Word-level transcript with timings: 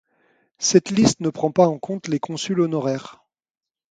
Cette 0.57 0.89
liste 0.89 1.19
ne 1.19 1.29
prend 1.29 1.51
pas 1.51 1.67
en 1.67 1.77
compte 1.77 2.07
les 2.07 2.19
consuls 2.19 2.59
honoraires. 2.61 3.23